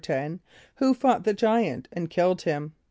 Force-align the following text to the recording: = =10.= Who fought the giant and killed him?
= 0.01 0.01
=10.= 0.01 0.39
Who 0.77 0.95
fought 0.95 1.25
the 1.25 1.33
giant 1.35 1.87
and 1.93 2.09
killed 2.09 2.41
him? 2.41 2.73